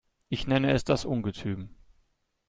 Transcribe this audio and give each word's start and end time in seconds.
Ich 0.29 0.47
nenne 0.47 0.71
es 0.71 0.83
das 0.83 1.05
Ungetüm. 1.05 1.75